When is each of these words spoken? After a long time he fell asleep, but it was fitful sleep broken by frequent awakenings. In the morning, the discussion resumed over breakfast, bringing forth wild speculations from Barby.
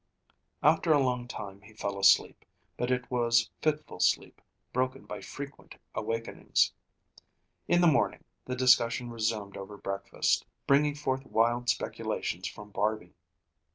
After 0.63 0.91
a 0.91 0.99
long 0.99 1.27
time 1.27 1.61
he 1.61 1.73
fell 1.73 1.99
asleep, 1.99 2.43
but 2.75 2.89
it 2.89 3.11
was 3.11 3.51
fitful 3.61 3.99
sleep 3.99 4.41
broken 4.73 5.05
by 5.05 5.21
frequent 5.21 5.75
awakenings. 5.93 6.73
In 7.67 7.81
the 7.81 7.85
morning, 7.87 8.23
the 8.45 8.55
discussion 8.55 9.11
resumed 9.11 9.55
over 9.57 9.77
breakfast, 9.77 10.47
bringing 10.65 10.95
forth 10.95 11.23
wild 11.27 11.69
speculations 11.69 12.47
from 12.47 12.71
Barby. 12.71 13.13